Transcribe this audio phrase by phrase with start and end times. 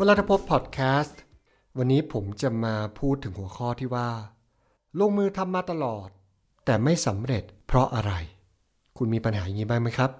[0.00, 1.20] วลาทพบพอดแคสต์
[1.78, 4.08] วันนี้ผมจะมาพูดถึงหัวข้อที่ว่า
[4.98, 6.08] ลงมือทำมาตลอด
[6.64, 8.12] แต่ไม่สำเร็จเพราะอะไร
[8.96, 10.10] คุณมีปัญหาอย่างนี้บ้างไหมครับ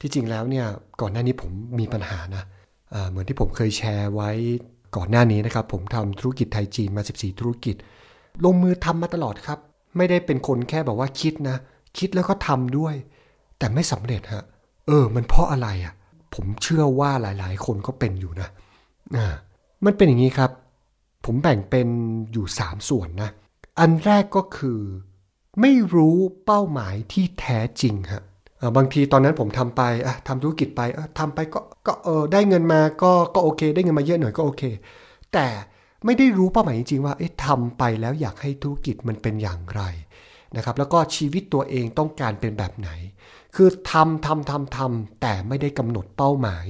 [0.00, 0.66] ที่จริงแล้วเนี่ย
[1.00, 4.30] ก่อนหน้านี้ผมมีปัญหานะะเหมือนที่ผมเคยแชร์ไว้
[4.96, 7.76] ก่อนหน้านี้นะครับ ผมทำธุรกิจไทยจีนมา 14 ธุรกิจ
[8.44, 9.58] ลงมือทำมาตลอดครับ
[9.96, 11.56] ไม่ได้เป็นคนแค่แบบว่าคิดนะ
[11.98, 12.94] คิดแล้วก็ทำด้วย
[13.58, 14.44] แต่ไม่สำเร็จฮะ
[14.86, 15.94] เออ มันเพราะอะไรอะ่ะ
[16.34, 18.48] ผมเชื่อว่าหลาย ๆ คนก็เป็นอยู่นะ
[19.16, 19.26] อ่า
[19.84, 20.50] มันเป็นอย่างนี้ครับ
[21.24, 21.88] ผมแบ่งเป็น
[22.32, 23.30] อยู่ 3 ส่วนนะ
[23.78, 24.80] อันแรกก็คือ
[25.60, 28.22] ไม่รู้เป้าหมายที่แท้จริงฮะ
[28.76, 30.80] บางทีตอนนั้นผมทำไปอะทำธุรกิจไป
[31.18, 34.62] ทำไปก็ก็เออได้เงินมาก็ก็โอเค ได้เงินมาเยอะหน่อยก็โอเค
[35.32, 35.46] แต่
[36.04, 39.82] ไม่ได้รู้เป้าหมายจริงๆว่าเอ๊ะทำไปแล้วอยากให้ธุรกิจมันเป็นอย่างไร
[40.56, 42.90] นะครับแล้วก็ชีวิตตัวเองต้องการเป็นแบบไหน
[43.54, 46.66] คือทำทำทำทำแต่ไม่ได้กำหนดเป้าหมาย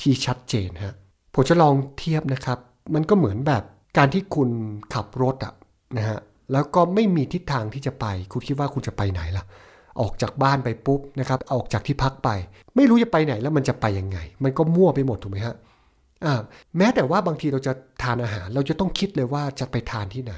[0.00, 0.94] ที่ชัดเจนฮะ
[1.36, 2.58] ผมจะลองเทียบนะครับ
[2.94, 3.62] มันก็เหมือนแบบ
[3.96, 4.50] การที่คุณ
[4.94, 5.54] ขับรถอะ
[5.98, 6.18] นะฮะ
[6.52, 9.44] แล้วก็ไม่มีทิศทางที่จะไป คุณคิดว่าคุณจะไปไหนล่ะ
[10.00, 12.28] ออกจากบ้านไปปุ๊บนะครับ ออกจากที่พักไป
[12.76, 15.54] ไม่รู้จะไปไหนแล้วมันจะไปยังไง มันก็มั่วไปหมดถูกไหมฮะ
[16.24, 16.40] อ่า
[16.76, 20.34] แม้แต่ว่าบางทีเราจะทานอาหาร เราจะต้องคิดเลยว่าจะไปทานที่ไหน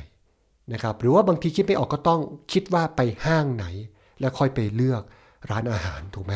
[0.73, 2.21] นะครับ หรือว่าบางทีคิดไม่ออกก็ต้อง
[2.53, 3.67] คิดว่าไปห้างไหน
[4.21, 5.03] แล้วค่อยไปเลือก
[5.51, 6.33] ร้านอาหารถูกไหม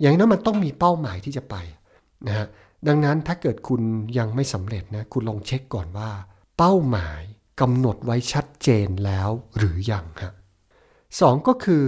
[0.00, 1.56] อย่างนั้นมันต้องมีเป้าหมายที่จะไป
[2.26, 2.46] นะฮะ
[2.88, 3.82] ดังนั้นถ้าเกิดคุณ
[4.18, 6.10] ยังไม่สำเร็จนะ คุณลองเช็คก่อนว่า
[6.58, 7.22] เป้าหมาย
[7.60, 10.32] กำหนดไว้ชัดเจนแล้วหรือยังฮะ
[11.20, 11.84] สองก็คือ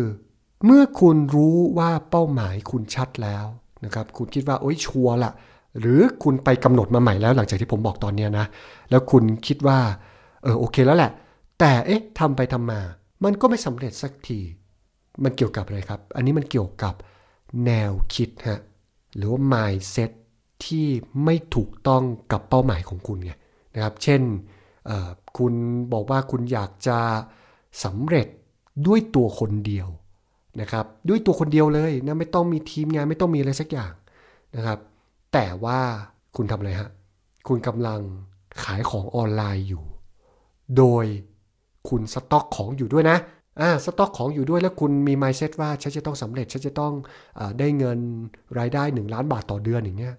[0.65, 3.47] เมื่อคุณรู้ว่าเป้าหมายคุณชัดแล้ว
[3.85, 5.33] นะครับคุณคิดว่าโอ้ยชัวร์ละ
[5.81, 8.47] หรือคุณไปกำหนดมาใหม่แล้วหลังจากที่ผมบอกตอนนี้นะ
[8.91, 9.79] แล้วคุณคิดว่า
[10.43, 11.13] เออโอเคแล้วแหละ
[11.61, 12.81] แต่เอ๊ะทำไปทำมา
[13.25, 14.41] มันก็ไม่สำเร็จสักที
[15.25, 16.95] มันเกี่ยวกับอะไรครับ อันนี้มันเกี่ยวกับ
[17.67, 18.61] แนวคิดฮะ
[19.17, 20.11] หรือว่า mindset
[20.65, 20.87] ที่
[21.25, 22.03] ไม่ถูกต้อง
[22.33, 23.33] กับเป้าหมายของคุณไง
[23.75, 24.23] นะครับ เช่น
[25.39, 25.55] คุณ
[25.93, 26.99] บอกว่าคุณอยากจะ
[27.85, 28.27] สำเร็จ
[28.87, 29.89] ด้วยตัวคนเดียว
[30.61, 33.93] นะครับ ด้วยตัวคนเดียวเลยนะไม่ต้องมีทีมงานไม่ต้องมีอะไรสักอย่าง
[34.57, 34.79] นะครับ
[35.33, 35.81] แต่ว่า
[36.37, 36.91] คุณทำอะไรฮะ
[37.49, 38.01] คุณกำลัง
[38.63, 39.85] ขายของออนไลน์อยู่
[40.77, 41.05] โดย
[41.89, 43.19] คุณสต็อกของอยู่ด้วยนะ
[43.61, 46.93] อ่าสต็อกของอยู่ด้วยแล้วคุณมีมเซ็ตว่าฉันจะต้องสำเร็จฉันจะต้อง
[47.39, 47.99] อได้เงิน
[48.59, 50.15] รายได้ 1 ล้านบาทต่อเดือนอย่างเงี้ย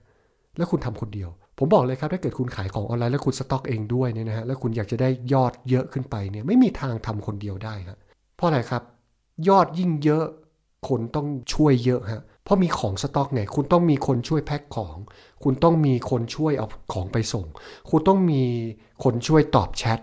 [0.57, 1.29] แล้วคุณทำคนเดียว
[1.59, 7.97] ผมบอกเลยครับถ้าเกิดคุณขายของออนไลน์แล้วคุณสต็อกเองด้วยเนี่ยนะฮะแล้วคุณอยากจะได้ยอดเยอะขึ้นไปเนี่ยไม่มีทางทำคนเดียวได้ครับ
[8.35, 8.83] เพราะอะไรครับ
[9.47, 10.25] ยอดยิ่งเยอะ
[10.87, 14.95] คนต้องช่วยเยอะฮะเพราะมีของสต็อกไงคุณต้องมีคนช่วยแพ็คของ
[15.43, 17.45] คุณต้องมีคนช่วยเอาของไปส่ง
[17.89, 18.43] คุณต้องมี
[19.03, 19.99] คนช่วยตอบแชท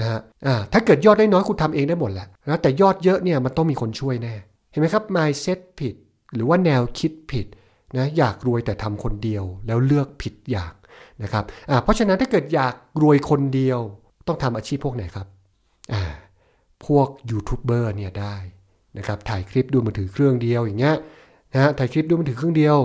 [0.00, 4.34] นะฮะอ่าถ้าเกิดยอดได้น้อยคุณทำเองได้หมดแหละนะแต่ยอดเยอะเนี่ยมันต้องมีคนช่วยแน่
[4.70, 5.94] เห็นไหมครับ mindset ผิด
[6.34, 7.46] หรือว่าแนวคิดผิด
[7.96, 10.74] นะอยากรวยแต่ทำคนเดียวแล้วเลือกผิดอย่าง
[11.22, 11.44] นะครับ
[11.82, 13.80] เพราะฉะนั้นถ้าเกิดอยากรวยคนเดียว
[14.26, 15.26] ต้องทำอาชีพพวกไหนครับ
[16.86, 18.36] พวกยูทูบเบอร์เนี่ยได้
[18.98, 20.96] นะครับถ่ายคลิปดูมือถือเครื่องเดียวอย่างเงี้ย
[21.52, 22.78] นะถ่ายคลิปดูมือถือเครื่องเดียว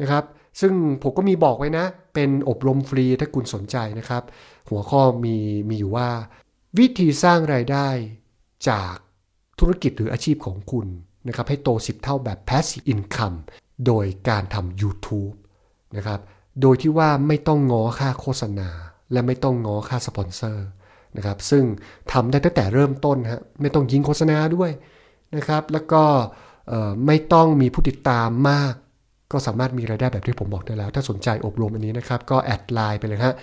[0.00, 0.24] นะครับ
[0.60, 4.22] ซึ่งผมก็มีบอกไว้นะ เป็นอบรมฟรีถ้าคุณสนใจนะครับ
[4.70, 5.36] หัวข้อมี
[5.68, 6.08] มีอยู่ว่า
[6.78, 7.88] วิธีสร้างรายได้
[8.68, 8.94] จาก
[9.60, 10.86] ธุรกิจหรืออาชีพของคุณ
[11.28, 13.38] นะครับให้โต 10 เท่าแบบ passive income
[13.86, 15.34] โดยการทำ YouTube
[15.96, 16.20] นะครับ
[16.62, 18.68] โดยที่ว่าไม่ต้องง้อค่าโฆษณา
[19.12, 20.66] และไม่ต้องง้อค่าสปอนเซอร์
[21.16, 21.64] นะครับ ซึ่ง
[22.12, 24.70] ทำได้ตั้งแต่เริ่มต้นฮะ ไม่ต้องยิงโฆษณาด้วย
[25.36, 26.02] นะครับ แล้วก็
[27.06, 28.74] ไม่ต้องมีผู้ติดตามมาก
[29.32, 33.36] ก็สามารถมีรายได้แบบที่ผมบอกได้แล้ว ถ้าสนใจอบรมอันนี้นะครับ ก็ add ไลน์ไปเลยฮะ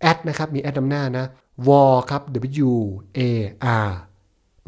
[0.00, 1.26] แอดนะครับ มีแอดนำหน้านะ
[1.68, 2.22] war ครับ
[2.66, 2.70] w
[3.18, 3.20] a
[3.86, 3.90] r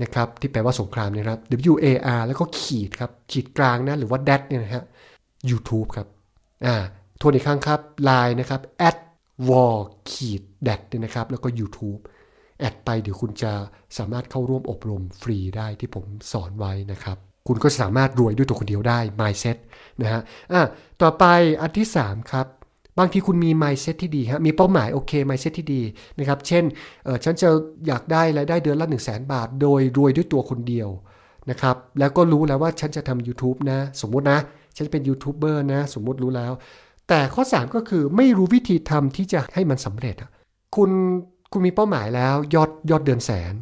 [0.02, 1.38] นะครับที่แปลว่าสงครามนะครับ
[1.72, 1.86] W A
[2.18, 4.84] R แล้วก็ขีดครับขีดกลางนะหรือว่า dash เนี่ยนะฮะ
[5.50, 6.08] YouTube ครับ
[6.66, 6.76] อ่า
[7.20, 8.98] ทวนอีกครั้งครับ Line นะครับ at
[9.48, 9.74] war
[10.12, 12.00] ขีด d a t เนี่ยนะครับ แล้วก็ YouTube
[12.60, 13.52] แอดไปเดี๋ยวคุณจะ
[13.98, 17.18] สามารถเข้าร่วมอบรมฟรีได้ที่ผมสอนไว้นะครับ
[17.48, 19.56] คุณก็สามารถรวยด้วยตัวคนเดียวได้ mindset
[20.02, 20.20] นะฮะ
[20.52, 20.62] อ่า
[21.02, 21.24] ต่อไป
[21.60, 22.46] อันที่ 3 ครับ
[22.98, 25.82] บางทีคุณมี mindset ที่ดีฮะมีเป้าหมายโอเค mindset ที่ดี
[26.18, 26.64] นะครับ เช่น
[27.04, 27.48] เออฉันจะ
[27.86, 30.88] อยากได้รายได้เดือนละ 1 0 0 0 0แบาท โดยรวยด้วยตัวคนเดียว
[31.50, 34.38] นะครับ แล้วก็รู้แล้วว่าฉันจะทำ YouTube นะ สมมตินะ
[34.76, 36.52] ฉันเป็นยูทูบเบอร์นะ สมมติรู้แล้ว
[37.08, 40.16] แต่ข้อ 3 ก็คือไม่รู้วิธีทำที่จะให้มันสำเร็จ
[40.76, 40.90] คุณ
[41.52, 43.54] คุณมีเป้าหมายแล้วยอดยอดเดือนแสน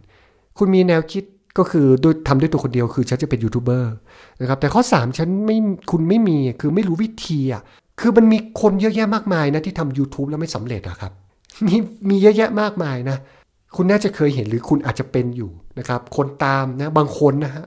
[0.59, 1.25] คุณมีแนวคิด
[1.59, 3.93] ก็คือด้วยทำด้วยตัวคนเดียวคือฉันจะเป็นยูทูบเบอร์
[4.41, 5.57] นะครับแต่ข้อ 3 ฉันไม่
[5.91, 7.63] คุณไม่มีคือไม่รู้วิธีอะ
[8.01, 11.13] คือมันมีคนเยอะแยะมากมายนะที่ทำ YouTube แล้วไม่สำเร็จอะครับ
[11.67, 11.77] มี
[12.09, 13.17] มีเยอะแยะมากมายนะ
[13.77, 17.67] คุณน่าจะเคยเห็นหรือคุณอาจจะเป็นอยู่นะครับ คนตามนะบางคนนะฮะ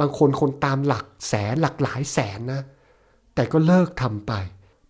[0.00, 2.62] บางคนคนตามหลักแสนหลักหลายแสนนะ
[3.34, 4.32] แต่ก็เลิกทำไป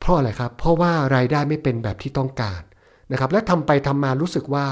[0.00, 2.62] เพราะอะไรครับ เพราะว่ารายได้ไม่เป็นแบบที่ต้องการ
[3.12, 4.66] นะครับ และทำไปทำมารู้สึกว่า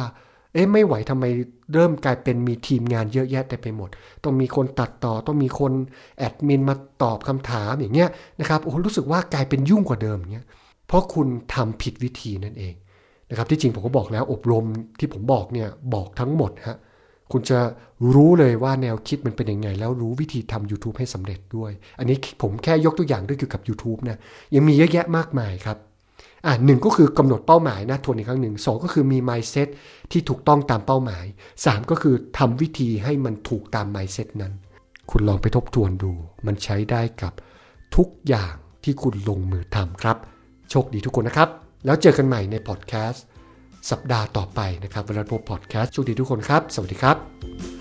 [0.52, 1.24] เอ๊ะไม่ไหวทำไม
[1.72, 3.88] เริ่มกลายเป็นมีทีมงานเยอะแยะแต่ไปหมด
[4.24, 5.72] ต้องมีคนตัดต่อต้องมีคน
[6.18, 8.08] แอดมินมาตอบคำถามอย่างเงี้ย
[8.40, 10.46] นะครับโอ้รู้สึกว่ากลายเป็นยุ่งกว่าเดิมเงี้ย
[10.86, 12.74] เพราะคุณทำผิดวิธีนั่นเอง
[13.30, 14.64] นะครับที่จริงผมก็บอกแล้วอบรม
[14.98, 16.78] ที่ผมบอกเนี่ยบอกทั้งหมดฮะ
[17.32, 17.58] คุณจะ
[18.14, 24.18] รู้เลยว่าแนวคิดมันเป็นยังไง แล้วรู้วิธีทำ YouTube ให้สำเร็จด้วย อันนี้ผมแค่ยกตัวอย่างด้วยเกี่ยวกับ YouTube นะ
[24.54, 25.78] ยังมีเยอะแยะมากมายครับ
[26.46, 29.68] อ่าหนึ่งก็คือกำหนดเป้าหมายนะทวนอีกครั้งหนึ่งสองก็คือมี mindset
[30.10, 31.24] ที่ถูกต้องตามเป้าหมาย
[31.64, 34.52] สามก็คือทำวิธีให้มันถูกตาม mindset นั้น
[35.10, 36.12] คุณลองไปทบทวนดู
[36.46, 37.32] มันใช้ได้กับ
[37.96, 38.54] ทุกอย่าง
[38.84, 40.16] ที่คุณลงมือทำครับ
[40.70, 41.48] โชคดีทุกคนนะครับ
[41.84, 43.24] แล้วเจอกันใหม่ในพอดแคสต์
[43.90, 47.71] สัปดาห์ต่อไปนะครับเวลาพบพอดแคสต์โชคดีทุกคนครับ สวัสดีครับ